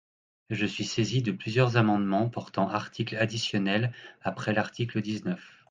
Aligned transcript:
Je 0.49 0.65
suis 0.65 0.83
saisi 0.85 1.21
de 1.21 1.31
plusieurs 1.31 1.77
amendements 1.77 2.27
portant 2.27 2.67
articles 2.67 3.15
additionnels 3.17 3.93
après 4.23 4.51
l’article 4.51 4.99
dix-neuf. 4.99 5.59